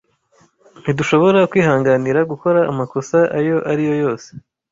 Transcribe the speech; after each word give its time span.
Ntidushobora 0.81 1.39
kwihanganira 1.51 2.19
gukora 2.31 2.59
amakosa 2.71 3.17
ayo 3.39 3.57
ari 3.71 3.81
yo 3.89 3.95
yose. 4.03 4.29